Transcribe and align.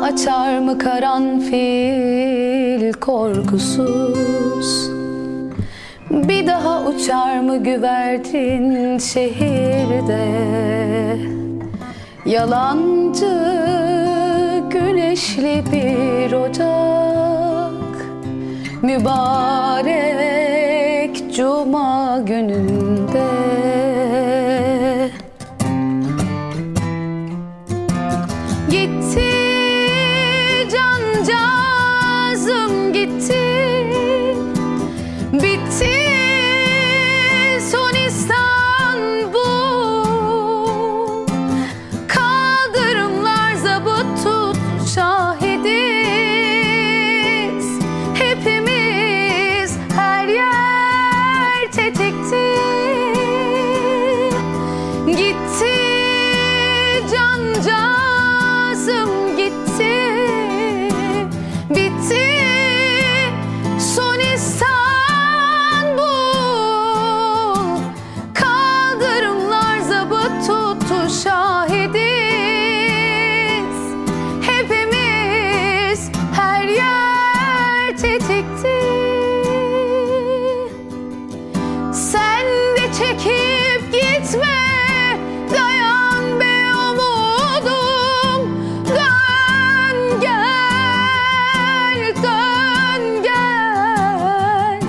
açar 0.00 0.58
mı 0.58 0.78
karanfil 0.78 2.12
korkusuz? 2.92 4.22
Bir 6.10 6.46
daha 6.46 6.84
uçar 6.84 7.40
mı 7.40 7.56
güvercin 7.56 8.98
şehirde? 8.98 10.26
Yalancı 12.26 13.62
güneşli 14.70 15.64
bir 15.72 16.32
ocak. 16.32 17.72
Mübarek 18.82 20.12
cuma 21.36 22.18
gününde. 22.26 23.32
Gitti 28.70 29.51
city 33.02 33.41
çekip 82.98 83.92
gitme. 83.92 84.58
Dayan 85.50 86.40
be 86.40 86.74
umudum. 86.90 88.40
Dön 88.88 90.20
gel, 90.20 92.00
dön 92.22 93.22
gel. 93.22 94.80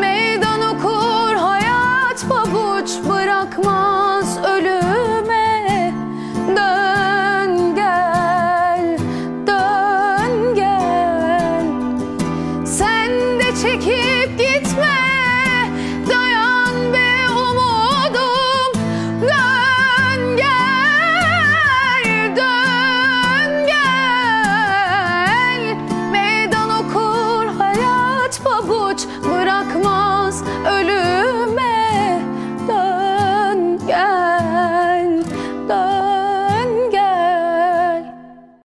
Meydan 0.00 0.60
okur 0.60 1.34
hayat 1.36 2.26
pabuç 2.28 2.90
bırakmaz 3.08 4.38
ölüme. 4.44 5.94
Dön 6.56 7.74
gel, 7.74 8.98
dön 9.46 10.54
gel. 10.54 11.64
Sen 12.64 13.10
de 13.40 13.54
çekip 13.62 14.38
gitme 14.38 15.09